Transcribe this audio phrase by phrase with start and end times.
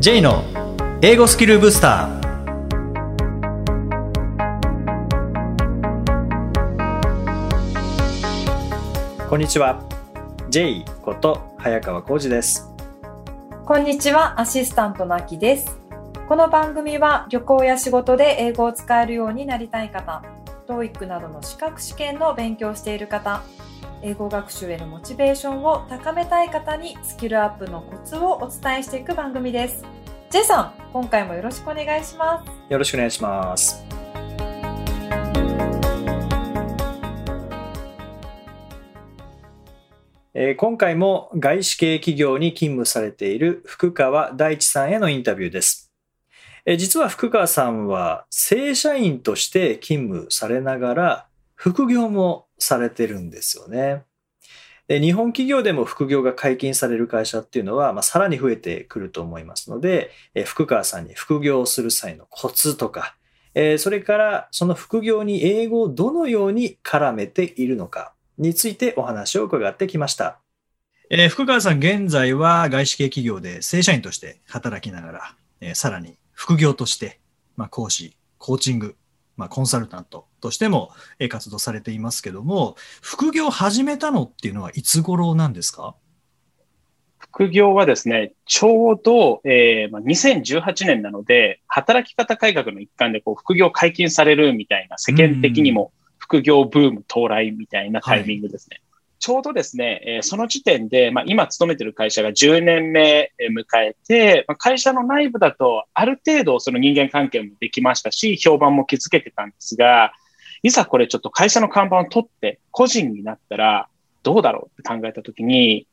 [0.00, 0.44] J の
[1.02, 2.28] 英語スキルブスター。
[9.28, 9.82] こんにちは。
[10.50, 12.72] J こと早川浩二です。
[13.66, 15.76] こんにちは、アシスタントのあきです。
[16.28, 20.22] この番組は旅行や仕事で英語を使えるようになりたい方、
[20.68, 23.42] TOEIC などの資格試験の勉強している方、
[24.02, 29.84] 英語学習へのモチベーションを高めたい方にスキルアップのコツをお伝えしていく番組です。
[30.30, 32.72] J さん、今回もよろしくお願いします。
[32.72, 33.84] よろしくお願いします
[40.34, 45.92] えー今回も外資系企業に勤務されている福川大地さんへのインタビューです。
[46.64, 54.04] えー実は福川さんは正社員として勤務されながら副業もされてるんですよね。
[54.88, 63.14] で日本企業でも副業が解禁される会社っていうのは、まあ、さらに増えてくると思いますので、え福川さんに副業をする際のコツとか、
[63.54, 70.38] えそれからその副業に英語をどのように絡めているのかについてお話を伺ってきました。
[71.10, 77.20] えー福川さん、現在は外資系企業で正社員として働きながら、えーさらに副業として、
[77.56, 78.96] まあ、講師、コーチング、
[79.38, 80.90] まあ、コンサルタントとしても
[81.30, 85.94] 活動されていますけども、副業を始めたのっていうのはいつ頃なんですか？
[87.18, 98.80] 副業はですね、ちょうど、えーまあ、2018年なので、働き方改革の一環でこう副業解禁されるみたいな、世間的にも副業ブーム到来みたいなタイミングですね。
[99.18, 110.12] ちょうどですね、えその時点で、まあ、今勤めてる会社が10年目迎えて、まあ、会社の内部だとある程度その人間関係もできましたし、評判も築けてたんですが、
[110.62, 113.88] いざこれちょっと会社の看板を取って個人になったら
[114.22, 115.86] どうだろうって考えたときに、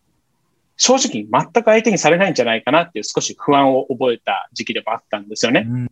[0.78, 5.66] 正直全く相手にされないんじゃないかなっていう少し不安を覚えた時期でもあったんですよね。
[5.68, 5.92] うん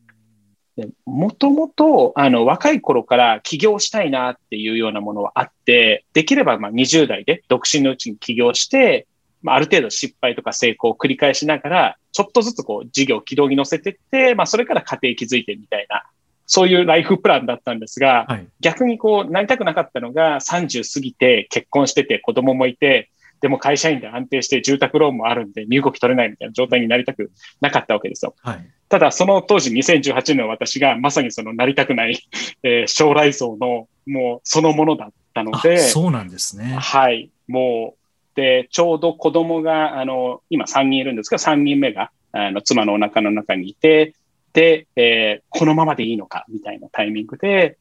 [1.05, 9.07] もともと、あの、若い頃から起業したいなっていうようなものはあって、できればまあ20代で独身のうちに起業して、
[9.43, 16.03] まあ、ある程度失敗とか成功を繰り返しながら、ちょっとずつこう事業を軌道に乗せていって、まあそれから家庭築いてみたいな、
[16.45, 18.47] そういうライフプランだったんですが、はい。
[18.59, 23.09] 逆にこうなりたくなかったのが30過ぎて結婚してて子供もいて、
[23.43, 28.35] でも会社員で安定して住宅ローンもあるんで身動き取れないみたいな状態になりたくなかったわけですよ。
[28.41, 28.69] はい。
[28.87, 32.17] ただその当時2018年の私がまさにそのなりたくない、
[32.63, 36.77] えー将来像のもうそのものだったのあで、そうなんですね。
[36.79, 44.13] はい、もう、で、ちょうど子供が、あの、今3人いるんですが、3人目が、あの、妻のお腹の中にいて、
[44.53, 47.77] で、えーこのままでいいのか、みたいなタイミングで、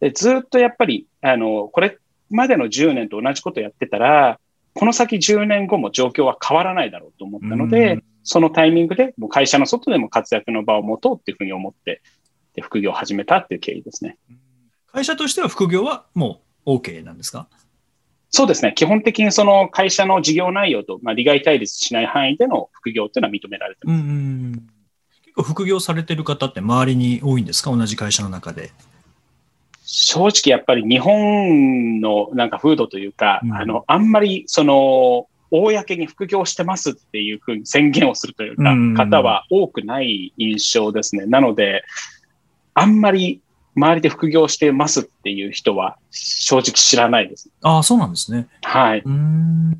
[0.00, 1.96] でずっとやっぱり、あの、これ
[2.32, 4.40] までの10年と同じことやってたら、
[4.74, 12.02] この先10年後も状況は変わらないだろうと思ったのうでん、そのタイミングで、もう会社の外でも活躍の場を持とうっていうふうに思って、
[12.54, 14.18] で副業を始めたっていう経緯ですね。
[14.90, 17.48] 会社としては副業はもう OK なんですか？
[18.30, 18.72] そうですね。
[18.74, 24.02] 基本的にその会社の事業内容と、まあ、利害対立しない範囲での副業っていうのは認められてうます。
[24.02, 24.52] ん。
[25.24, 27.70] 結構副業されてる方って周りに多いんですか？
[27.70, 28.70] 同じ会社の中で。
[29.94, 41.26] 正直やっぱり日本のなんか風土というか、うんあの、あんまりその、公に副業してますっていうふうに宣言をするというか、うん方は多くない印象ですね。
[41.26, 41.84] なので、
[42.72, 43.42] あんまり
[43.76, 47.50] 周りで副業してますっていう人は正直知らないです。
[47.60, 48.48] ああ、そうなんですね。
[48.62, 49.00] はい。
[49.00, 49.72] うーん。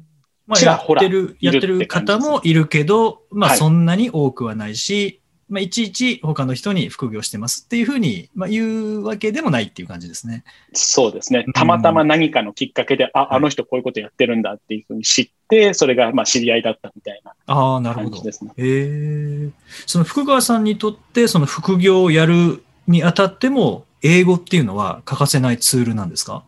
[0.46, 5.21] まあ、やってる、やってる方もいるけど、まあ、はいそんなに多くはないし、
[5.52, 10.44] まあ、いちいち他の人に副業してますっていうふうに、まあ、言うわけでもないっていう感じですね。
[10.72, 11.44] そうですね。
[11.54, 18.24] たまたま何かのきっかけで、あ、あの人こういうことやってるんだっていうふうに知って、それがまあ知り合いだったみたいなああ、なるほど感じ。
[18.24, 18.52] ですね。
[18.56, 19.50] へえ。
[19.86, 26.42] その福川さんにとって、その副業をやるにあたっても、英語っていうのは欠かせないツールなんですか？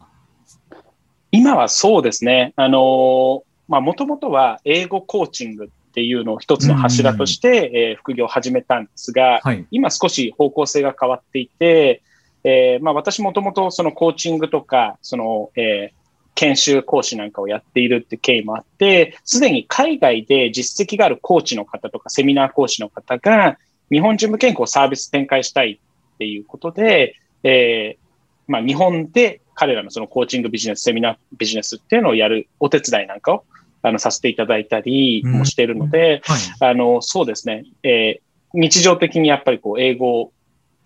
[1.31, 2.53] 今はそうですね。
[2.57, 9.65] あのーまあ、もともとは英語コーチングっていうのを一つの柱として、えー副業を始めたんですが、はい。
[9.71, 12.03] 今少し方向性が変わっていて、
[12.43, 16.05] えーまあ、私もともとそのコーチングとか、その、えー
[16.37, 23.57] 研修講師なんかをやっているって経緯もあって、すでに海外で実績があるコーチの方とかセミナー講師の方が、
[23.91, 25.81] 日本人向けにこうサービス展開したい
[26.15, 28.05] っていうことで、えー
[28.49, 33.45] まあ、日本で彼らのそのコーチングビジネス、セミナービジネスっていうのをやるお手伝いなんかを
[33.87, 36.71] あのさせていただいたりもしているので、はい。
[36.71, 37.65] あの、そうですね。
[37.83, 40.33] えー日常的にやっぱりこう、英語を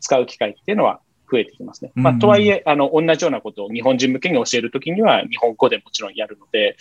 [0.00, 1.00] 使う機会っていうのは
[1.30, 1.92] 増えてきますね。
[1.94, 6.76] まあ、うんとはいえ、あの、同じようなことを日本人向けに教えるときには、日本語でもちろんやるので、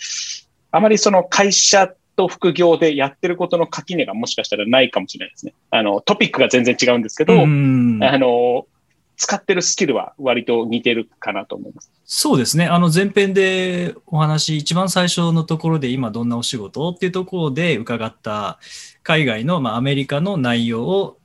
[0.70, 5.52] あまりその会社と副業でやってることの垣根がもしかしたらないかもしれないですね。
[5.70, 8.66] あの、トピックが全然違うんですけど、うんあの、
[9.18, 11.90] 使ってるスキルは割と似てるかなと思います。
[12.04, 12.66] そうですね。
[12.66, 18.60] あの前編でお話、一番最初のところで今どんなお仕事っていうところで伺った
[19.02, 21.18] 海外の、まあ、アメリカの内容を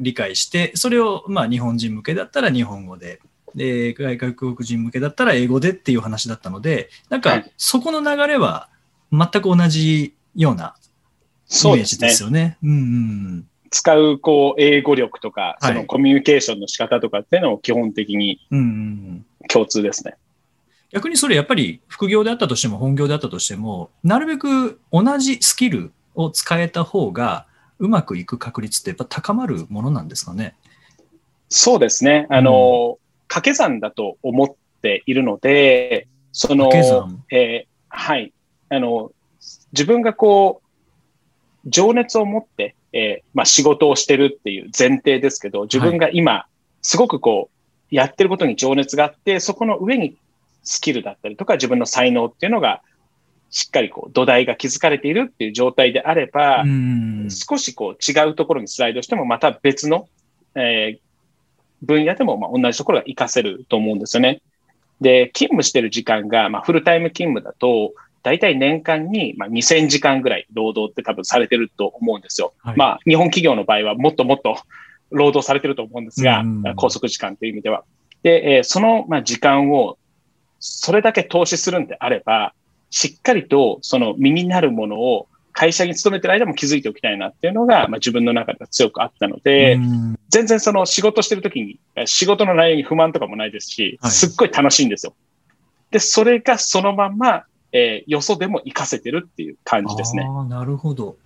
[0.00, 3.20] 理解して、それをまあ日本人向けだったら日本語で、
[3.54, 8.68] で、外国人向けだったら英語でっていう話だったので、なんかはいそこの流れは
[9.12, 10.74] 全く同じような
[11.48, 12.10] イメージで。
[12.10, 12.58] すよね。
[12.64, 18.58] うんうん使う、こう、英語力とか、はいそのコミュニケーションの仕方とかっていうのを基本的にうん。
[18.58, 20.14] うんうん共通ですね。
[20.90, 27.46] 逆にそれやっぱり副業であったとしても本業であったとしても、なるべく同じスキルを使えた方が
[27.78, 30.54] うまくいく確率ってやっぱ高まるものなんですかね？
[31.48, 32.26] そうですね。
[32.28, 36.70] あの、掛け算だと思っているので、その、
[37.32, 38.32] えーはい。
[38.68, 39.10] あの、
[39.72, 46.46] 自分がこう、情熱を持って、えーまあ仕事をしてるっていう前提ですけど、自分が今、
[46.82, 47.50] すごくこ
[47.92, 50.16] う、やってることに情熱があって、そこの上に
[50.62, 52.82] スキルだったりとか、自分の才能っていうのが、
[53.50, 57.28] しっかりこう、土台が築かれているっていう状態であれば、うん。
[57.30, 60.08] 少しこう違うところにスライドしても、また別の、
[60.54, 61.10] えー
[61.82, 64.42] 分野でもまあ同じところが活かせると思うんですよね。
[65.00, 72.52] で、勤務してる時間が、まあ、フルタイム勤務だと、大体年間にまあ2000時間ぐらい労働って多分されてると思うんですよ。
[72.58, 74.58] はいまあ、日本企業の場合はもっともっと
[75.10, 77.84] 労働されてると思うんですが、うん拘束時間という意味では。
[78.22, 79.98] で、えーそのまあ時間を
[80.58, 82.52] それだけ投資するんであれば、
[82.90, 95.14] しっかりとその身になるものを会社に勤めてる間も気づいておきたいなっていうのが、まあ、自分の中では強くあったので、うん全然その仕事してる時に、え仕事の内容に不満とかもないですし、はいすっごい楽しいんですよ。
[95.90, 100.24] で、それがそのまんま、えーよそでも活かせてるっていう感じですね。
[100.28, 101.16] ああ、なるほど。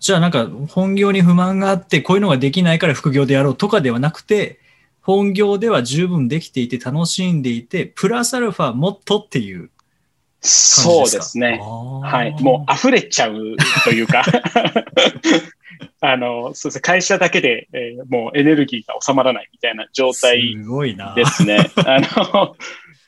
[0.00, 4.60] じゃあなんか本業に不満があってこういうのができないから副業でやろうとかではなくて
[5.02, 9.70] 本業では十分できていて楽しんでいてプラスアルファもっとっていう感
[10.42, 11.18] じそうですか？
[11.18, 11.58] ですね。
[11.60, 12.42] ははい。
[12.42, 14.22] もう溢れちゃうというか、
[16.00, 16.80] あの、そうですね。
[16.80, 21.14] 会社だけで、えーもうエネルギーが収まらないみたいな状態すごいな。
[21.16, 21.70] ですね。
[21.76, 22.56] あの、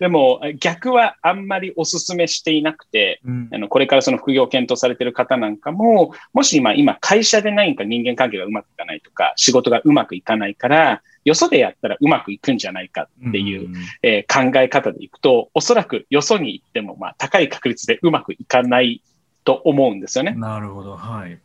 [0.00, 19.02] でも逆はあんまりお勧めしていなくて、うんあの、これからその副業を検討されている方なんかも、もし今、今会社で何か人間関係がうまくいかないとか、仕事がうまくいかないから、よそでやったらうまくいくんじゃないかっていう、んえー考え方でいくと、おそらくよそに行っても、まあ、高い確率でうまくいかない
[19.44, 20.32] と思うんですよね。
[20.32, 20.96] なるほど。
[20.96, 21.38] はい。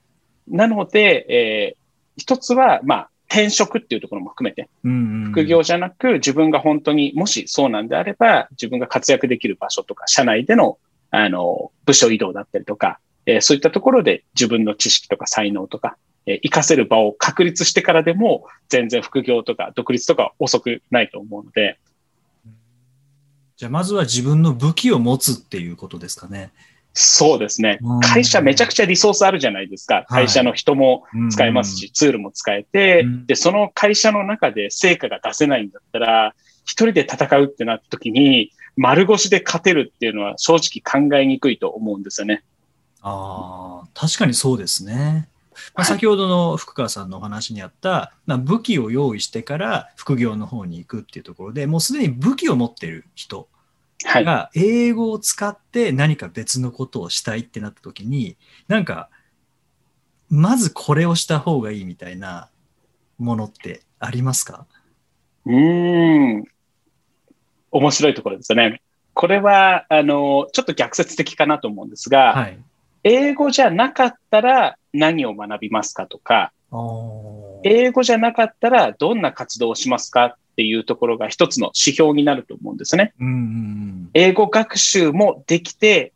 [0.47, 1.85] なので、えー
[2.17, 10.77] 一つは、まあ、転職っていうところも含めて、副副業じゃなく、自分が本当に、もしそうなんであれば、自分が活躍できる場所とか、社内での、
[11.11, 21.77] あの、部署移動だったりとか、えーそういったところで自分の知識とか才能とか、えー活かせる場を確立してからでも、全然副業とか独立とかは遅くないと思うので、
[23.57, 26.51] じゃあまずは自分の武器を持つっていうことですかね。
[26.97, 27.99] そうですねうん。
[27.99, 30.05] 会社めちゃくちゃリソースあるじゃないですか。
[30.07, 36.33] 会社の人も使えますし、ツールも使えて、うんで、その会社の中で成果が出せないんだったら、
[36.63, 42.43] 一人で戦うってなった時に、丸腰で勝てるっていうのは正直考えにくいと思うんですよね。
[43.01, 45.27] ああ、確かにそうですね。
[45.73, 53.47] まあ、はい先ほどの福川さんのお話にあった、まあ、武器を用意してから副業の方に行くっていうところでもうすでに武器を持ってる人はい。
[54.05, 59.09] が英語を使って何か別のことをしたいってなった時になんか
[60.29, 62.49] まずこれをした方がいいみたいな
[63.17, 64.65] ものってありますか？
[65.45, 66.43] うーん。
[67.71, 68.81] 面白いところですよね。
[69.13, 72.57] これは、あの、ちょっと逆説的かなと思うんですが、はい。
[73.03, 76.51] 英語じゃなかったら何を学びますかとか、
[77.63, 83.13] 英語じゃなかったらどんな活動をしますかっていうところが一つの指標になると思うんですね。
[83.19, 86.13] うんうん英語学習もできて、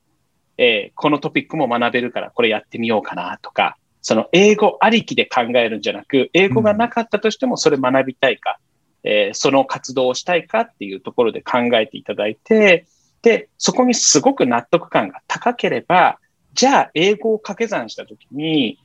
[0.58, 8.58] えーこのトピックも学べるからこれやってみようかなとか、その英語ありきで考えるんじゃなく、英語がなかったとしてもそれ学びたいか、
[9.04, 12.86] えーその活動をしたいかっていうところで考えていただいて、
[13.22, 16.20] で、そこにすごく納得感が高ければ、
[16.54, 18.80] じゃあ英語を掛け算したときに、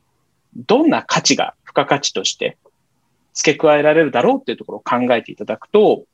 [0.56, 2.56] どんな価値が付加価値として
[3.34, 6.04] 付け加えられるだろうっていうところを考えていただくと、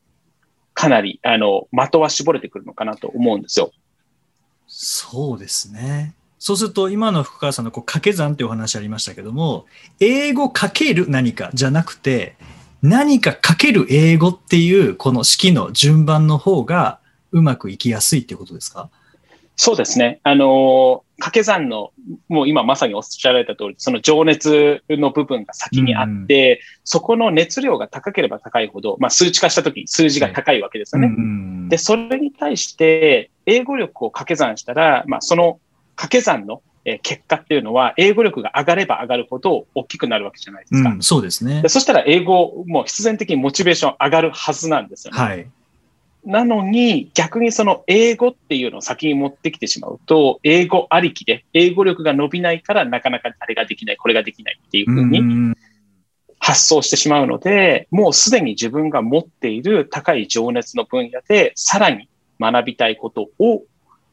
[0.74, 3.70] かなり、あの、的は絞れてくるのかなと思うんですよ。
[4.66, 6.14] そうですね。
[6.38, 9.66] そうすると、今の福川さんのこう掛け算っていうお話ありましたけども、
[10.00, 12.36] 英語かける何かじゃなくて、
[12.80, 16.98] 何かかける英語っていうこの式の順番の方が
[17.30, 18.88] うまくいきやすいっていうことですか？
[19.62, 20.20] そうですね。
[20.22, 21.92] あの、掛け算の、
[22.30, 31.08] もう今まさにおっしゃられた通り、その情熱の部分が先にあって、うんそこの熱量が高ければ高いほど、まあ数値化したときに数字が高いわけですよね。
[31.08, 35.60] うんで、それに対して、英語力を掛け算したら、まあその
[35.94, 40.88] 掛け算のえー結果っていうのは、英語力が上がれば上がるほど大きくなるわけじゃないですか。
[40.88, 41.68] うん、そうですねで。
[41.68, 45.20] そしたら英語も必然的にモチベーション上がるはずなんですよね。
[45.20, 45.46] はい。
[46.24, 55.56] なのに、逆にその英語っていうのを先に持ってきてしまうと、英語ありきで、英語力が伸びないから、なかなかあれができない、これができないっていうふうにうん。
[56.38, 62.08] 発想してしまうので、もうすでに自分が持っている高い情熱の分野で、さらに
[62.40, 63.62] 学びたいことを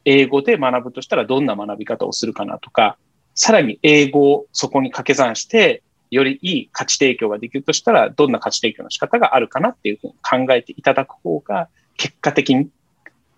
[0.06, 2.98] 英語で学ぶとしたらどんな学び方をするかなとか、
[3.34, 12.70] さらに英語をそこに掛け算して、よりいい価値提供ができるとしたら、どんな価値提供の仕方があるかなっていうふうに考えていただく方が、結果的に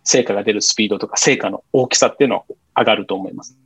[0.04, 2.44] 成果が出るスピードとか成果の大きさっていうのは
[2.78, 3.58] 上がると思います。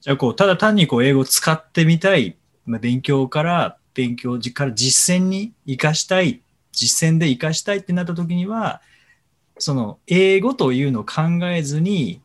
[0.00, 8.80] じゃあこう、ただ単にこう英語を使ってみたい、まあ、勉強から、勉強から実践に活かしたい、実践で活かしたいってなった時には、
[9.58, 12.22] その英語というのを考えずに、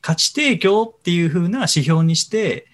[0.00, 2.66] 価値提供っていう風な指標にして、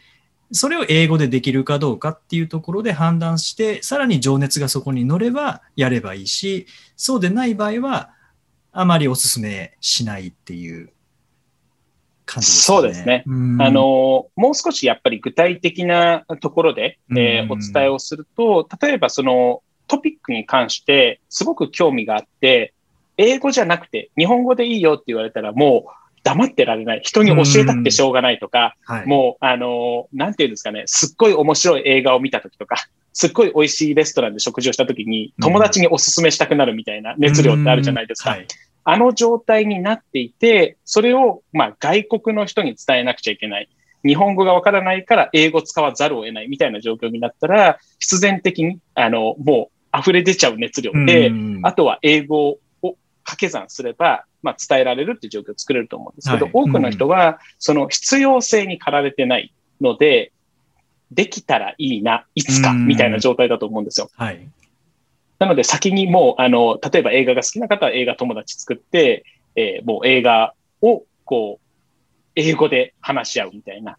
[0.52, 8.10] それを英語でできるかどうかっていうところで判断して、さらに情熱がそこに乗ればやればいいし、そうでない場合は、
[8.72, 10.90] あまりお勧めしないっていう
[12.26, 12.80] 感じですかね。
[12.82, 13.22] そうですね。
[13.26, 13.62] うん。
[13.62, 22.74] あの、もう少しやっぱり具体的なところで、えーうんお伝えをすると、例えばそのトピックに関してすごく興味があって、
[23.16, 27.00] 英語じゃなくて日本語でいいよって言われたらもう黙ってられない。
[27.04, 32.76] 人に教えたくてしょうがないとか、はい、もう、あの、なんていうんですかね、すっごい面白い映画を見たときとか、
[33.12, 38.30] すっごい美味しいレストランで食事をしたときに、友達にお勧めしたくなるみたいな熱量ってあるじゃないですか。
[38.30, 38.46] はい。
[38.84, 43.68] あの状態になっていて、それを、まあ、外国の人に伝えなくちゃいけない。
[44.04, 51.60] 日本語がわからないから英語使わざるを得ないみたいな状況になったら、必然的に、あの、もう溢れ出ちゃう熱量で、うん。
[51.62, 52.58] あとは英語を
[53.24, 60.32] 掛け算すれば、まあ、伝えられるっていう状況を作れると思うんですけど、はい多くの人は、その必要性に駆られてないので、
[61.10, 64.10] できたらいいな、いつか、うんみたいな状態だと思うんですよ。
[64.16, 64.48] はい。
[65.38, 69.24] なので先にもう、あの、例えば映画が好きな方は映画友達作って、
[69.56, 71.64] えーもう映画を、こう、
[72.36, 73.96] 英語で話し合うみたいな。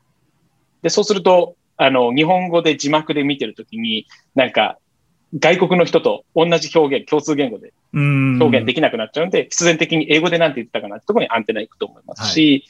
[0.81, 4.77] で、そうすると、あの、日本語で字幕で見てるときに、なんか、
[5.37, 8.41] 外国の人と同じ表現、共通言語でうん。
[8.41, 12.65] 表現できなくなっちゃうんで、必然的に英語でなんて言ってたかなってところにアンテナ行くと思いますし、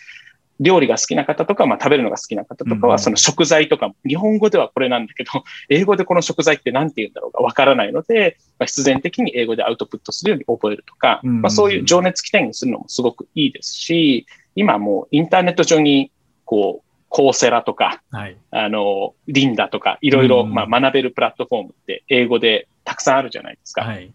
[0.59, 2.81] 料理が好きな方とか、まあ食べるのが好きな方とかうん。
[2.81, 11.41] は、その食材とかも、日本語ではこれなんだけど、 英語でこの食材って何て言うんだろうかわからないので、まあ、必然的に英語でアウトプットするように覚えるとか、うん。
[11.41, 16.11] まあそういう情熱起点にするのもすごくいいですし、今もうインターネット上に、
[16.45, 16.84] こう、
[17.15, 18.37] コーセラとか、はい。
[18.51, 23.83] あの、リンダとか、いろいろ、うんまあ学べるプラットフォームって英語でたくさんあるじゃないですか。
[23.85, 24.11] はい。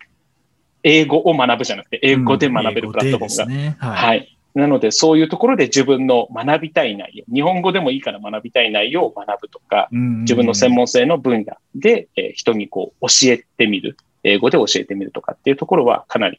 [0.82, 3.44] 英語を学ぶじゃなくて、英語で学べるプラットフォームが。
[3.44, 3.76] うんね。
[3.78, 3.96] はい。
[3.96, 4.38] はい。
[4.54, 16.38] なので、そういうところで自分の学びたい内容、日本語でもいいから学びたい内容を学ぶとか、うん自分の専門性の分野で、えー人にこう教えてみる、英語で教えてみるとかっていうところはかなり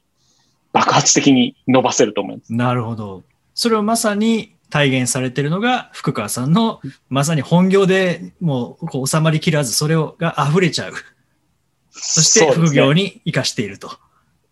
[0.74, 2.53] 爆発的に伸ばせると思います。
[2.53, 3.24] なるほど。
[3.56, 10.94] それをまさに体現されているのが福川さんのまさに本業でもうこう収まりきらずそれをが溢れちゃう。
[11.92, 13.92] そして副業に生かしていると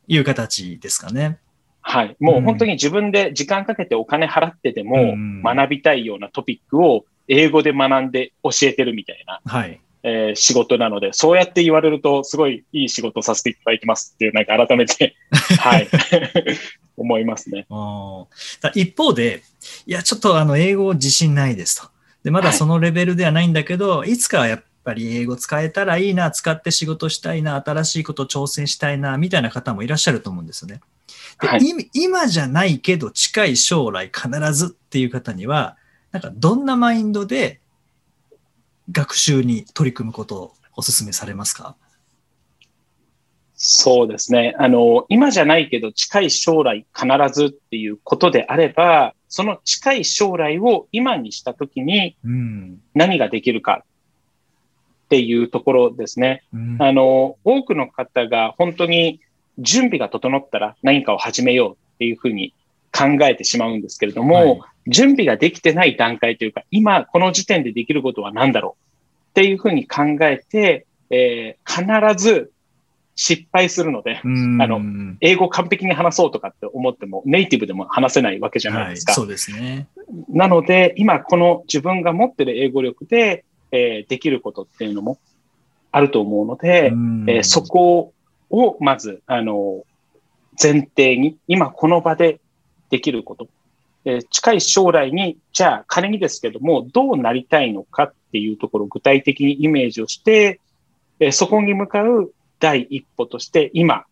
[0.08, 1.40] いう形ですかね。
[1.82, 2.16] はい。
[2.20, 9.80] もう本当に自分で時間かけてお金払ってでもうん学びたいようなトピックを英語で学んで教えてるみたいな、はい。
[10.04, 15.16] えー仕事なので、そうやって言われるとすごいいい仕事をさせていただいてますっていう、なんか改めて、
[15.60, 15.88] はい。
[17.00, 17.66] 思いますね。
[18.76, 19.44] 一方で、
[19.86, 21.90] いや、ちょっとあの英語自信ないですと。
[22.24, 30.82] で、まだそのレベルではないんだけど、い、つかはやっぱり英語使えたらいいな、使って仕事したいな、新しいこと挑戦したいな、みたいな方もいらっしゃると思うんですよね。
[31.42, 35.78] で、はい今今じゃないけど近い将来必ずっていう方には、
[36.12, 37.62] なんかどんなマインドで
[38.92, 41.76] 学習に取り組むことをお勧めされますか？
[43.62, 44.56] そうですね。
[44.58, 52.82] あの、今じゃないけど近い将来必ずっていうことであれば、その近い将来を今にしたときにうん。
[52.96, 56.44] 何ができるかっていうところですね。
[56.54, 59.20] うんあの、多くの方が本当に
[59.60, 62.54] 準備が整ったら何かを始めようっていうふうに
[62.98, 72.52] 考えてしまうんですけれども、はい準備ができてない段階というか、今この時点でできることは何だろうっていうふうに考えて、えー必ず
[73.22, 74.80] 失敗するので、うんあの
[75.20, 79.12] 英語完璧に話そうとかって思っても、ネイティブでも話せないわけじゃないですか。
[79.12, 79.90] はい、そうですね。
[80.30, 85.20] なので、今この自分が持ってる英語力で、えーできることっていうのも
[85.92, 88.14] あると思うので、うんえーそこ
[88.50, 89.84] をまず、あの、
[90.62, 92.40] 前提に、今この場で
[92.90, 93.50] できること、
[94.06, 100.62] えー近い将来に、じゃあ仮にですけども、どうなりたいのかっていうところを具体的にイメージをして、
[101.20, 104.06] えーそこに向かう第一歩として、今、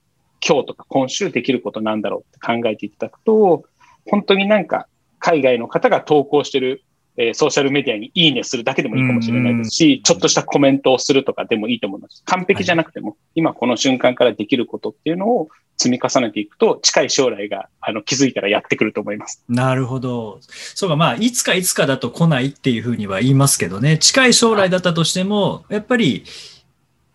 [0.46, 3.66] 今日とか今週できることなんだろうって考えていただくと、
[4.06, 4.88] 本当になんか
[5.20, 6.84] 海外の方が投稿してる、
[7.18, 12.24] えーソーシャルメディアにいいねするだけでもいいかもしれないですうんし、ちょっとしたコメントをするとかでもいいと思います。
[12.26, 19.44] 完璧じゃなくても、今この瞬間からできることっていうのを積み重ねていくと、近い将来があの気づいたらやってくると思います。
[19.50, 20.40] なるほど。
[20.76, 26.24] そうか、まあ、いつかいつかだと来ないっていうふうには言いますけどね、近い将来だったとしても、やっぱり、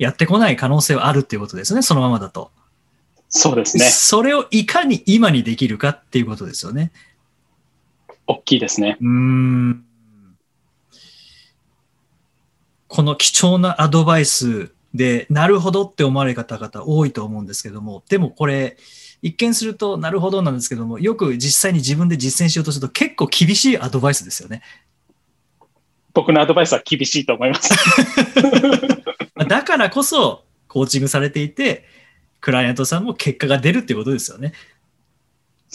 [0.03, 2.51] やってこない可能性はあるっていうことですね、そのままだと。
[3.29, 3.85] そうですね。
[3.87, 6.93] それをいかに今にできるかっていうことですよね。
[8.27, 8.99] 大きいですね。
[9.01, 9.85] うーん。
[12.89, 18.77] この貴重なアドバイスで、なるほどって思われる方々多いと思うんですけども、でもこれ、
[19.23, 24.63] 一見するとなるほどなんですけども、よく実際に自分で実践しようとすると結構厳しいアドバイスですよね。
[26.15, 27.73] 僕のアドバイスは厳しいと思います。
[29.35, 31.85] まあだからこそ、コーチングされていて、
[32.41, 34.53] クライアントさんも結果が出るっていうことですよね。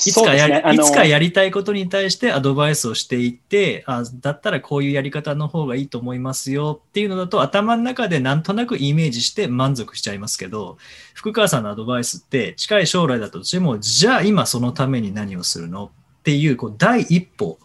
[0.06, 0.76] いつかやり、ね。
[0.76, 10.78] いつかやりたいことに対してアドバイスをしていって、あだったらこういうやり方の方がいいと思いますよっていうのだと頭の中でなんとなくイメージして満足しちゃいますけど、
[11.16, 15.86] 福川さんのアドバイスって近い将来だとしても、じゃあ今そのために何をするの
[16.20, 17.58] っていうこう第一歩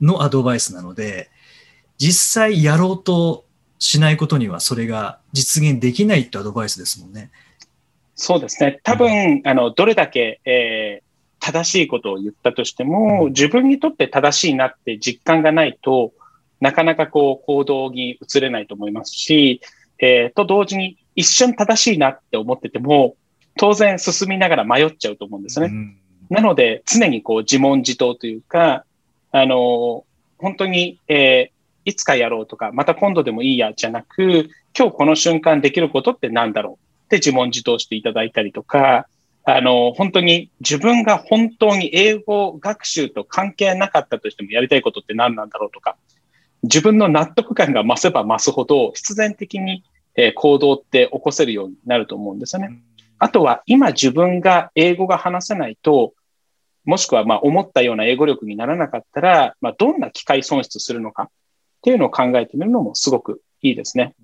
[0.00, 1.30] のアドバイスなので、
[2.00, 3.44] 実際やろうと
[3.78, 7.30] しないことにはそれが実現できないってアドバイスですもんね。
[8.16, 8.80] そうですね。
[8.82, 11.10] 多分、あの、どれだけ、えー
[11.42, 16.12] 正しいことを言ったとしても、自分にとって正しいなって実感がないと、
[16.60, 19.62] なかなかこう行動に移れないと思いますし、
[19.98, 23.16] えーと同時に一瞬正しいなって思ってても、
[23.56, 25.66] 当然進みながら迷っちゃうと思うんですね。
[25.66, 25.96] うん
[26.28, 28.84] なので、常にこう自問自答というか、
[29.32, 30.04] あの、
[30.36, 39.06] 本当に、えーいつかやろうとか、また今度でもいいや、じゃなく、今日この瞬間できることって何だろうって自問自答していただいたりとか、
[39.44, 45.96] あの、本当に自分が本当に英語学習と関係なかったとしてもやりたいことって何なんだろうとか、
[46.62, 49.82] 自分の納得感が増せば増すほど必然的に、
[50.16, 52.80] えー行動って起こせるようになると思うんですよね。
[53.18, 56.14] あとは今自分が英語が話せないと、
[56.84, 61.30] もしくはまあ思ったような英語力にならなかったら、まあどんな機会損失するのか
[61.80, 64.14] っていうのを考えてみるのもすごくいいですね。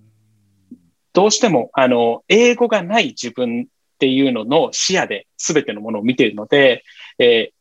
[1.13, 3.67] どうしても、あの、英語がない自分っ
[3.99, 6.85] ていうのの視野で全てのものを見ているので、
[7.19, 7.57] えー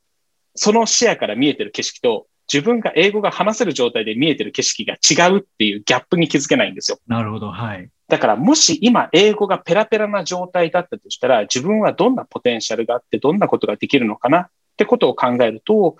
[0.56, 7.00] その視野から見えてる景色と自分が英語が話せる状態で見えてる景色が違うっていうギャップに気づけないんですよ。
[7.08, 7.90] なるほど、はい。
[8.08, 15.98] だからもし今英語がペラペラな状態だったとしたら自分はどんなポテンシャルがあってどんなことができるのかなってことを考えると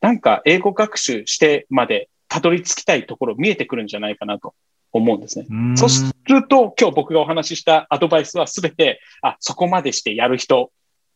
[0.00, 4.54] なんか英語学習してまでたどり着きたいところ見えてくるんじゃないかなと
[4.92, 5.46] 思うんですね。
[5.50, 10.70] うんそうすると今日僕がお話ししたアドバイスはすべてあそこまでしてやる人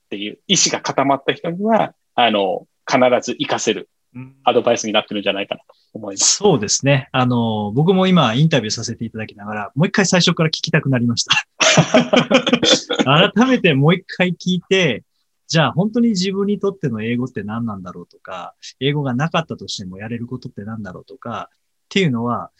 [0.06, 3.88] っていう意志が固まった人にはあの必ず活かせる
[4.44, 6.36] アドバイスになってるんじゃないかなと思います。
[6.36, 7.08] そうですね。
[7.12, 11.46] あの、僕も今インタビューさせていただきながら、もう一回最初から聞きたくなりました。
[13.34, 15.04] 改めてもう一回聞いて、
[15.52, 21.58] じゃあ本当に自分にとっての英語って何なんだろうとか、英語がなかったとしてもやれることって何だろうとか、っ
[21.90, 22.50] ていうのは、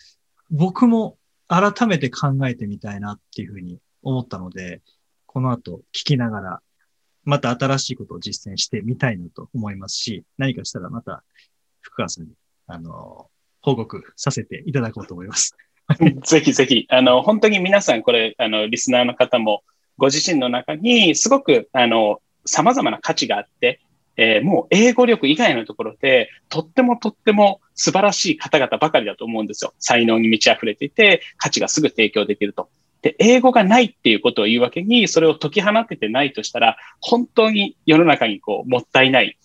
[0.51, 1.17] 僕も
[1.49, 4.83] 改めて考えてみたいなっていうふうに思ったので、
[5.25, 6.61] この後聞きながら、
[7.25, 11.25] また新しいことを実践してみたいなと思いますし、何かしたらまた
[11.81, 12.33] 福川さんに、
[12.67, 13.31] あの、
[13.63, 15.57] 報告させていただこうと思います。
[16.27, 19.65] ぜひぜひ、あの、本当に皆さん、これ、あの、リスナーの方も、
[19.97, 23.81] ご自身の中に、すごく、あの、様々な価値があって、
[24.17, 29.73] えーもう英語力以外のところで、とってもとっても素晴らしい方々ばかりだと思うんですよ。
[29.79, 32.69] 才能に満ち溢れていて、価値がすぐ提供できると。
[33.01, 39.37] で、英語がないっていうことを言うわけに、それを解き放ててないとしたら、本当に世の中にこう、もったいない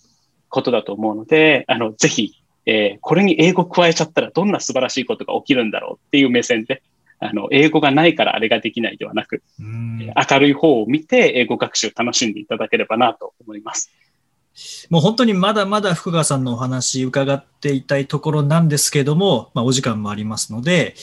[0.48, 2.34] ことだと思うので、あの、ぜひ、
[2.66, 6.82] えーこれに英語加えちゃったらどんな素晴らしいことが起きるんだろうっていう目線で、
[7.20, 13.90] あの、英語がないからあれができないではなく、うん明るい方を見て英語学習を楽しんでいただければなと思います。
[14.90, 20.96] もう本当にまだまだ福川さんのお話伺っていたいところなんですけども、まあ、お時間もありますので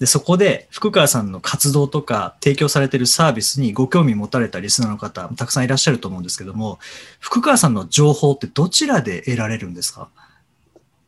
[0.00, 6.80] で、そこで福川さんの活動とか提供されているサービスにご興味持たれたリスナーの方、たくさんいらっしゃると思うんですけども、
[7.20, 10.08] 福川さんの情報ってどちらで得られるんですか？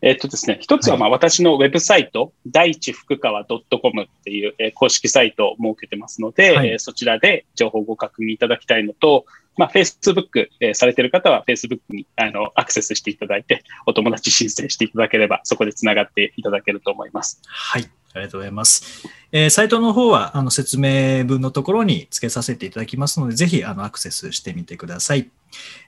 [0.00, 9.24] えっとですね、一つはまあ私のウェブサイト、第一福川 .com っていう公式サイトを設けてますので、はい、そちらで情報をご確認いただきたいのと、
[9.56, 17.42] まあ、Facebook、えー、されている方は Facebook にあのアクセスしていただいて、お友達申請していただければ、そこでつながっていただけると思います。
[17.44, 17.90] はい。
[18.14, 19.08] ありがとうございます。
[19.32, 25.28] えー、サイトの方はあの説明文のところに付けさせていただきますので、ぜひあのアクセスしてみてください。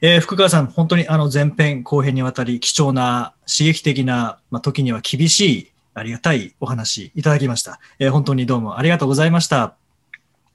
[0.00, 9.74] えー、福川さん、本当にあの前編後編にわたり貴重な刺激的な、まあ、時には厳しいありがたいお話いただきました、えー、本当にどうもありがとうございました。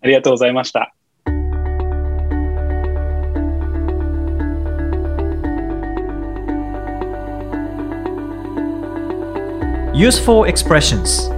[0.01, 0.93] ありがとうございました。
[9.95, 11.34] Useful expressions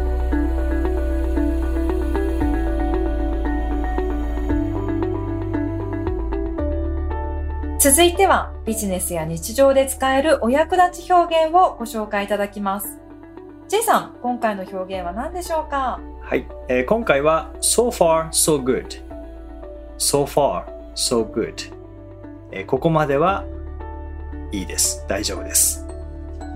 [7.89, 12.99] 続いてはビジネスや日常で使えるお役立ち表現をご紹介いただきます。
[13.69, 15.97] J さん、今回の表現は何でしょうか？
[16.21, 19.01] はい、えー、今回は so far so good
[19.97, 21.73] so far so good、
[22.51, 23.45] えー、ここまでは
[24.51, 25.05] いいです。
[25.07, 25.87] 大丈夫です。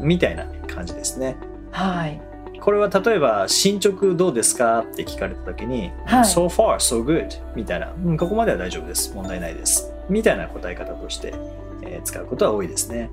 [0.02, 1.38] みたいな感じですね。
[1.72, 2.22] はい。
[2.60, 4.80] これは例えば進捗どうですか？
[4.80, 9.14] って聞かれた時に、はい、so far so good みたいな、うん、ここまでは大丈夫です。
[9.16, 9.91] 問題ないです。
[10.12, 11.34] みたいな答え方として、
[11.82, 13.10] えー、使うことは多いですね。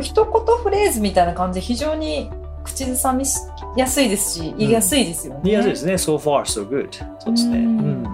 [0.00, 2.30] 一言フレーズみたいな感じで非常に
[2.64, 3.24] 口ずさみ
[3.76, 5.40] やすいですし、言いやすいですよね。
[5.44, 5.94] 言いやすいですね。
[5.94, 6.88] so far so good。
[7.18, 7.58] そうですね。
[7.58, 8.04] うん、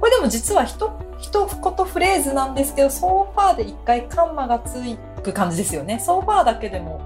[0.00, 4.76] これでも実は一一言フレーズなんですけど、so far で一回カンマがつ
[5.22, 6.02] く感じですよね。
[6.04, 7.00] so far だけでも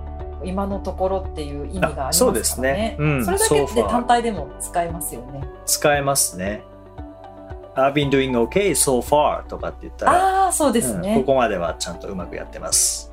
[0.44, 2.30] 今のところっていう意味がありますからね。
[2.30, 2.96] そうですね。
[2.98, 5.48] うん、それだけで単体でも使えますよね。
[5.66, 6.64] 使えますね。
[7.78, 13.12] I've been doing okay so far とかって言ったら、あそうですね、うん、ここまではちゃんとうまくやってます。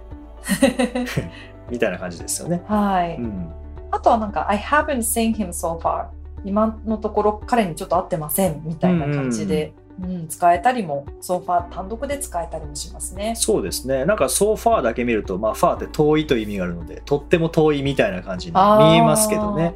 [1.70, 2.64] みたいな感じですよね。
[2.68, 3.16] はい。
[3.18, 3.52] うん、
[3.92, 6.06] あとはなんか、I haven't seen him so far。
[6.44, 9.74] 今のところ彼にちょっと会ってませんみたいな感じで。
[9.80, 13.34] うんうん、使えたりもソファー単独で使えたりもしますね。
[13.38, 14.04] そうですね。
[14.06, 19.74] なんかソファーだけ見ると、まあ、ファーって遠いという意味があるので、とっても遠いみたいな感じに見えますけどね。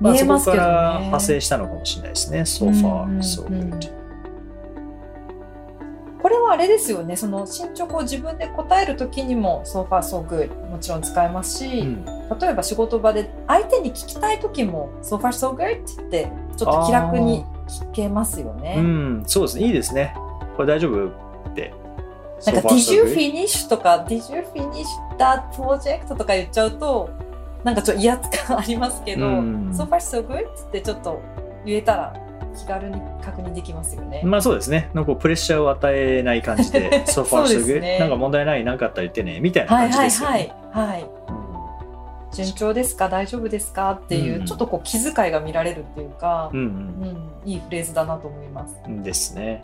[0.00, 2.44] まあ、そこから派生したのかもしれないですね。
[2.44, 4.07] ソファー、so good。
[6.28, 7.16] これはあれですよね。
[7.16, 18.74] その進捗を自分で答えるときにも、so far, so good もちろん使えますし、うん、例えば仕事場で相手に聞きたいときも、so far, so good ってちょっと気楽に聞けますよね。
[18.76, 19.64] うん、そうですね。
[19.68, 20.14] いいですね。
[20.54, 21.72] これ大丈夫って。
[22.44, 24.84] なんか、did you finish とか、did you finish
[25.16, 27.08] that project とか言っちゃうと、
[27.64, 31.22] なんかちょっと威圧感ありますけど、うん、so far so good ってちょっと
[31.64, 32.27] 言えたら
[32.58, 34.22] 気軽に確認できますよね。
[34.24, 34.90] まあそうですね。
[34.94, 40.34] なんかプレッシャーを与えない感じで、 so far so good、ね、なんか問題ない、なんかあったら言ってね、みたいな感じですよね。
[40.34, 41.38] はいはいはい、はいうん
[42.30, 43.08] 順調ですか？
[43.08, 43.92] 大丈夫ですか？
[43.92, 46.66] っていう、うん、ちょっとこう気遣いが見られるっていうか、うん、うん
[47.44, 48.76] うん、いいフレーズだなと思います。
[49.02, 49.62] ですね。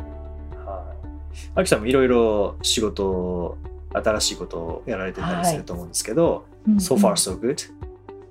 [0.65, 1.09] はい。
[1.57, 3.59] あきさんもいろいろ仕事、
[3.93, 7.71] 新しいことをやられてたりすると思うんですけど、はい、so far so good?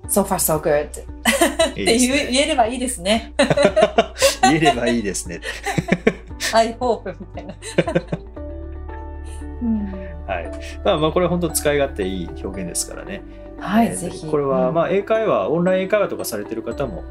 [0.08, 0.88] So far so good.
[1.70, 3.32] って言えればいいですね。
[4.58, 5.40] 言えればいいですね。
[6.52, 7.54] I hope みたいな。
[9.62, 9.86] うん、
[10.26, 10.50] はい。
[10.84, 13.22] まあまあこれ本当使い勝手いい表現ですからね。
[13.58, 14.26] はい、ぜひ。
[14.26, 17.02] これは、まあ、英会話、オンライン英会話とかされてる方も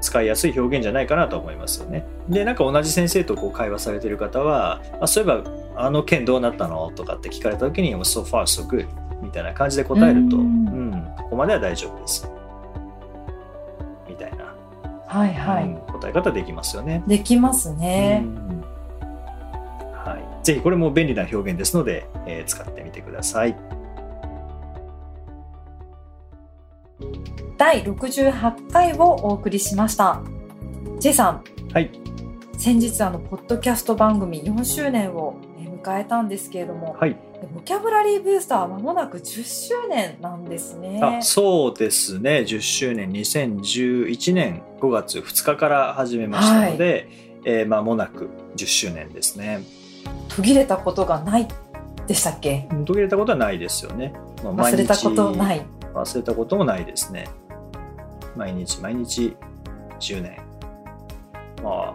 [0.00, 2.06] 使いやすい表現じゃないかなと思いますよね。
[2.28, 5.42] で、なんか同じ先生とこう会話されてる方は、あそういえば、
[5.76, 8.86] あの件どうなったのとかって聞かれた時に、so far so good
[9.22, 12.28] みたいな感じで答えると、うん,、ここまでは大丈夫です。
[15.12, 17.04] はいはい、うん、答え方できますよね。
[17.06, 18.24] できますね。
[19.92, 20.44] はい。
[20.44, 23.54] ぜひこれも便利な表現ですので、えー、使ってみてください。
[27.58, 30.22] 第68回をお送りしました。
[30.98, 31.44] J さん。
[31.74, 31.90] はい。
[32.56, 35.36] 先日、あの、ポッドキャスト番組4周年を
[35.84, 37.16] 迎えたんですけれども、はい。
[37.46, 41.00] ボキャブラリーブースターはまもなく10周年なんですね。
[41.02, 42.44] あそうですね。
[42.46, 47.08] 10周年、2011年5月2日から始めましたので、はい、
[47.44, 49.62] えー、間もなく10周年ですね。
[50.28, 51.48] 途切れたことがない
[52.06, 52.68] でしたっけ？
[52.84, 54.12] 途切れたことはないですよね。
[54.44, 55.62] まあ、忘れたことない。
[55.94, 57.28] 忘れたこともないですね。
[58.36, 59.36] 毎日毎日
[60.00, 60.38] 10年
[61.62, 61.94] ま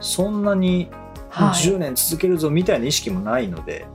[0.00, 0.88] そんなに
[1.30, 3.86] 10年続けるぞみたいな意識もないので、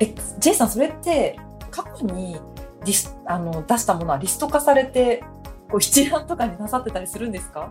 [0.00, 1.38] え J さんそれって
[1.70, 2.36] 過去に
[2.84, 5.24] リスあの出したものはリスト化されて
[5.70, 7.70] こう一覧とかになさってたりするんですか？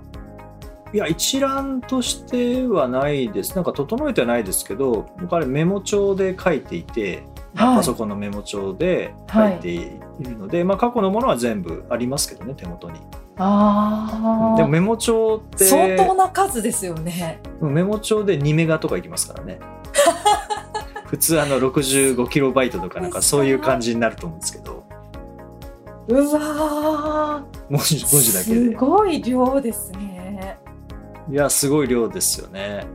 [0.93, 3.55] いや一覧としてはないです。
[3.55, 7.23] なんか整えてはないですけど僕あれメモ帳で書いていて、
[7.55, 7.77] はい。
[7.77, 12.99] パソコンのメモ帳で書いているので、まあ、過去のものは全部ありますけどね手元に。
[13.38, 17.41] あでもメモ帳って相当な数ですよね。
[17.59, 19.59] メモ帳で2メガとかいきますからね
[21.13, 24.84] 普通あの65キロバイトとかなんかそういう感じになると思うんですけど。
[26.08, 30.58] うわ文字ー文字だけすでごい量ですね。
[31.30, 32.88] いやすごい量ですよね。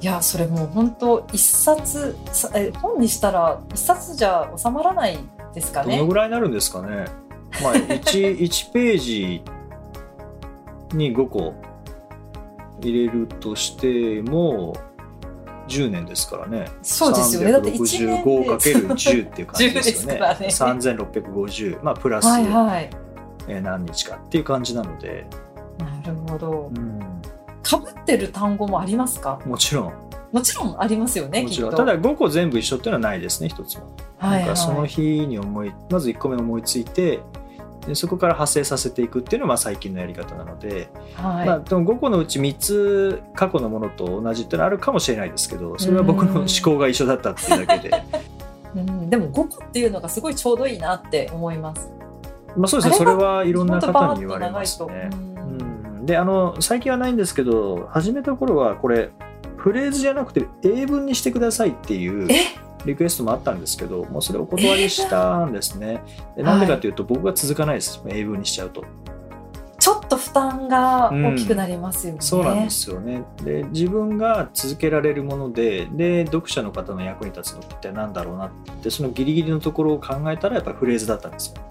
[0.00, 5.18] いやそれもう本当一冊さえ本にしたら一冊じゃ収まらない
[5.54, 5.98] ですかね？
[5.98, 6.08] どの。
[6.08, 7.04] ぐらいになるんですかね。
[7.62, 9.42] まあ 1, 1 ページ
[10.94, 11.52] に5個
[12.80, 14.74] 入れるとしても
[15.68, 17.52] 10年ですからねそうですよね。
[17.52, 20.48] だって一年で 365×10 っていう感じですよね 10ね
[21.02, 22.90] 3650まあプラス、はいはい。
[23.48, 25.26] えー何日かっていう感じなので、
[25.78, 26.78] なるほどう。
[26.78, 27.00] ん、
[27.62, 29.38] かぶってる単語もありますか？
[29.44, 29.92] もちろん
[30.32, 31.42] もちろんありますよね。
[31.42, 34.88] もちろんきっとただ5個全部一緒っていうのはないですね一つも、はいなんかそのはい。
[34.88, 37.20] 日に思いまず1個目思いついて
[37.86, 41.46] でそこから派生させていくっていうのがまあ最近のやり方なので、はい。
[41.46, 48.02] まあ、でも5個のうち3つ過去のものと同じっていうのはあるかもしれないですけどそれは僕の思考が一緒だったっていうだけで
[48.74, 51.88] うん、でも5個っていうのがすごいちょうどいいなって思います。
[52.56, 54.50] まあそうですねそあれはいろんな方に言われ。
[54.50, 55.10] ますね。
[55.12, 59.10] うんうん、であの最近はないんですけど始めた頃はこれ
[59.56, 62.63] フレーズじゃなくて英文にしてくださいっていうえ？
[62.84, 66.02] リクエストもあったんですけどもうそれお断りしたんですね。
[66.36, 68.84] でなんでかというと僕が続かないです英文にしちゃうと。
[69.78, 72.20] ちょっと負担が大きくなりますよね。
[72.22, 73.22] そうなんですよね。
[73.42, 78.50] で自分が続けられるものでで読者の方の役に立つのって何だろうなっ
[78.82, 81.62] てそのギリギリのところを考えたらやっぱりフレーズだったんですよ。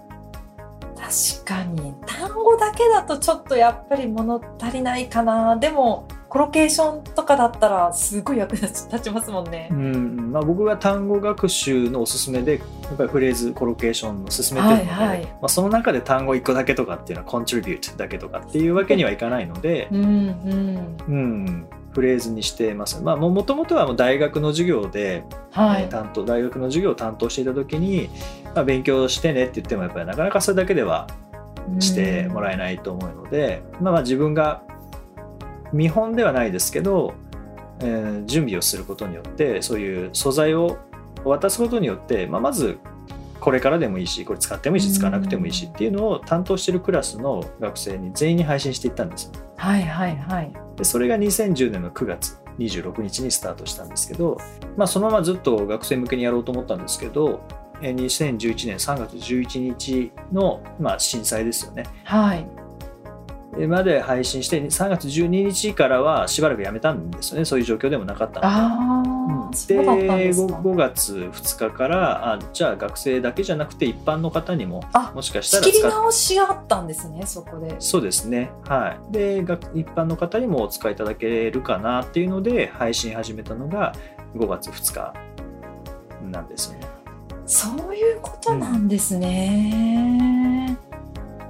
[0.96, 9.68] 確かに単語だけだとちょっとやっぱり物足りないかなでもコロケーションとかだったらすごい役立ち立ちますもんね。
[9.70, 9.74] う。
[9.74, 10.32] ん。
[10.32, 15.22] まあ、僕が単語学習のおすすめでやっぱりフレーズコロケーションの進めてるので、はいはい。
[15.22, 20.96] まあ、その中で単語1個だけとかっていうのはコントリビュートだけとかっていうわけにはいかないので、うんうん。
[21.06, 23.00] うん、フレーズにしてます。
[23.00, 25.82] まあもともとはもう大学の授業で、はい。
[25.84, 28.10] えー担当大学の授業を担当していた時に、
[28.56, 31.06] まあ、勉強してねって言ってもやっぱりなかなかそれだけでは
[31.78, 34.64] してもらえないと思うので、まあ、まあ自分が
[35.72, 37.14] 見本ではないですけど、
[37.80, 40.78] えー準備をすることによってそういう素材を
[41.24, 42.78] 渡すことによって、まあ、まず
[43.40, 49.32] これからでもいいしこれ使ってもいいし使わなくてもいいしっていうのを担当してるクラスの学生に全員に配信していったんですよ。
[49.56, 50.52] はいはいはい。
[50.76, 54.38] でそれが2010年の9月26日にスタートしたんですけど、
[54.76, 57.42] まあ、そのままずっと学生向けにやろうと思ったんですけど
[57.82, 61.84] えー2011年3月11日の、まあ、震災ですよね。
[62.04, 62.38] はい。
[62.38, 62.63] え
[63.68, 67.44] まで配信して3月12日からはしばらくやめたんですよね。
[67.44, 68.46] そういう状況でもなかったので。
[68.46, 69.48] あうん。
[69.48, 77.76] あ、そうだったんですか 5, 5月2日からあじゃあ学生だけじゃなくて一般の方にもあもしかした仕切り直しがあったんですねそこで。
[77.78, 78.50] そうですね。
[78.68, 79.12] はい。
[79.12, 83.94] で学一般の方にもお使いいただけるかなっていうので配信始めたのが
[84.36, 85.14] 5月2日
[86.30, 86.86] なんですよね。
[87.46, 90.78] そういうことなんですね、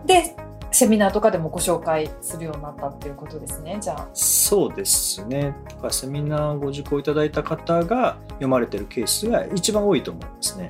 [0.05, 0.35] で
[0.75, 3.79] セミナーとかでもご紹介するようになったっていうことですね。
[3.81, 4.09] じゃあ。
[4.13, 5.55] そうですね。
[5.69, 10.69] だからセミナーご受講いただいた方が読まれてるケースが一番多いと思いますね。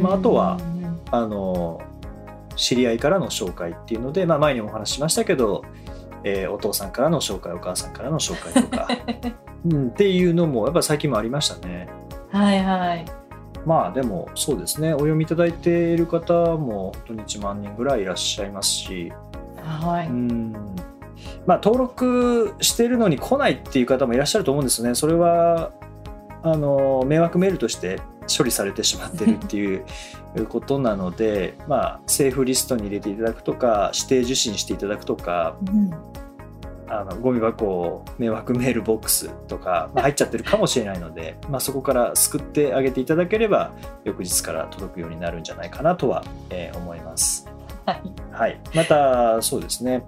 [0.00, 0.58] まああとは
[1.10, 1.80] あの
[2.54, 5.64] 知り合いからの紹介っていうので、まあ、前にもお話ししましたけど、
[6.22, 8.88] えーお父さんからの紹介お母さんからの紹介とか、
[9.66, 11.88] うん、っていうのもやっぱ最近もありましたね。
[12.30, 13.23] はいはい
[13.66, 14.92] まあでもそうですね。
[14.92, 19.12] お読みいただいている方も本当に1万人ぐらいいらっしゃいますし、
[19.56, 20.52] はい、うん。
[21.46, 24.94] まあ、登録してるのに来ないっていう方もいらっしゃると思うんですね。
[24.94, 25.72] それは
[26.42, 28.00] あの迷惑メールとして
[28.36, 29.84] 処理されてしまってるっていう
[30.48, 35.56] ことなので、まあ、セーフリストに入れていただくとか指定受信していただくとか。
[35.66, 35.90] うん
[36.88, 43.70] あのゴミ箱迷惑メールボックスとか、まあ入っちゃってるかもしれないので、 まあ、そこから救ってあげていただければ
[44.04, 47.46] 翌日から届くようになるんじゃないかなとは、えー思います。
[47.86, 48.02] はい。
[48.32, 50.04] はい、またそうですね、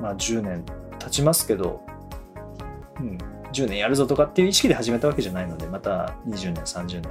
[0.00, 0.64] まあ、10年
[0.98, 1.80] 経ちますけど、
[2.98, 3.18] うん、
[3.52, 7.08] 10年やるぞとかっていう意識で始めたわけじゃないのでまた20年30年、ま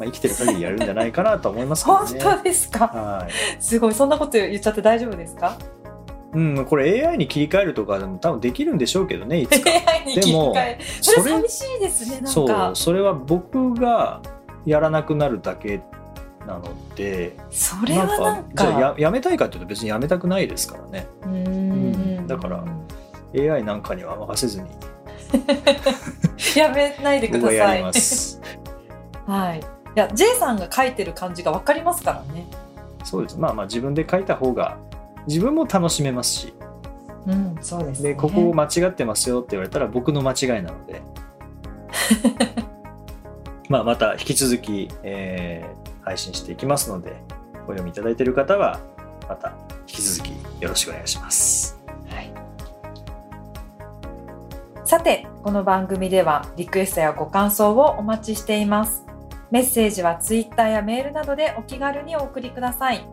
[0.00, 2.20] あ、生きてる限りやるんじゃないかなと思いますけど本ね。
[2.24, 2.86] 当ですか？
[2.86, 3.62] はい。
[3.62, 3.94] すごい。
[3.94, 5.56] そんなこと言っちゃって大丈夫ですか？
[6.32, 9.70] うん、これ AI に切り替えるとかでも多分できるんでしょうけどねいつか。
[9.90, 10.78] AI に切り替え。
[11.00, 14.22] それ寂しいですねなんそかうそれは僕が
[14.64, 15.80] やらなくなるだけ
[16.46, 18.64] なのでそれはなんか。
[18.64, 21.06] じゃあややめたいかっていうと別にやめたくないですからね。
[21.22, 21.30] うー
[22.20, 22.64] んだから
[23.34, 24.68] AI なんかには任せずに。
[26.56, 27.56] やめないでください。
[27.56, 28.40] やります。
[29.26, 29.60] はい。
[29.60, 29.62] い
[29.96, 32.46] や J さんが書いてる感じがわかりますからね。
[33.04, 33.38] そうです。
[33.38, 34.76] まあまあ自分で書いた方が
[35.30, 36.54] 自分も楽しめますし。
[37.26, 41.02] うんそうです、ね、でここ間違ってますよって言われたら僕の間違いなので。
[43.68, 47.16] まあまた引き続き、えー配信していきますので
[47.54, 48.80] お読みいただいている方は
[49.28, 49.54] また
[49.86, 51.78] 引き続きよろしくお願いします。
[52.08, 52.32] はい。
[54.84, 59.06] さてこの番組ではリクエストやご感想をお待ちしています。
[59.52, 63.04] メッセージはツイッターやメールなどでお気軽にお送りください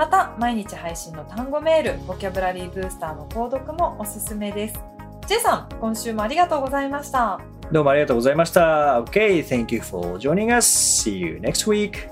[0.00, 4.80] また毎日配信の単語メールボキャブラリーブースターの購読もおすすめです
[5.26, 7.38] J さん今週もありがとうございました
[7.70, 9.02] どうもありがとうございました。
[9.02, 10.66] OK thank you for joining us.
[11.06, 12.08] See you next week.